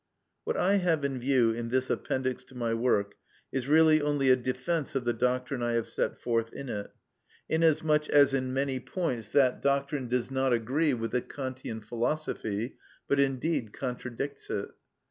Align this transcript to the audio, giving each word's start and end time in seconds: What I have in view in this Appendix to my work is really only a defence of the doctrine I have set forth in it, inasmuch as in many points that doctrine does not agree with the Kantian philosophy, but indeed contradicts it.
What 0.45 0.57
I 0.57 0.77
have 0.77 1.05
in 1.05 1.19
view 1.19 1.51
in 1.51 1.69
this 1.69 1.91
Appendix 1.91 2.43
to 2.45 2.55
my 2.55 2.73
work 2.73 3.13
is 3.51 3.67
really 3.67 4.01
only 4.01 4.31
a 4.31 4.35
defence 4.35 4.95
of 4.95 5.03
the 5.05 5.13
doctrine 5.13 5.61
I 5.61 5.73
have 5.73 5.85
set 5.85 6.17
forth 6.17 6.51
in 6.51 6.69
it, 6.69 6.89
inasmuch 7.47 8.09
as 8.09 8.33
in 8.33 8.51
many 8.51 8.79
points 8.79 9.27
that 9.33 9.61
doctrine 9.61 10.07
does 10.07 10.31
not 10.31 10.53
agree 10.53 10.95
with 10.95 11.11
the 11.11 11.21
Kantian 11.21 11.81
philosophy, 11.81 12.77
but 13.07 13.19
indeed 13.19 13.73
contradicts 13.73 14.49
it. 14.49 14.69